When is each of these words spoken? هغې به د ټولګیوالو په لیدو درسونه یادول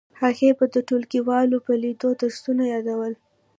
هغې 0.21 0.49
به 0.57 0.65
د 0.73 0.75
ټولګیوالو 0.87 1.57
په 1.65 1.73
لیدو 1.81 2.09
درسونه 2.21 2.63
یادول 2.73 3.13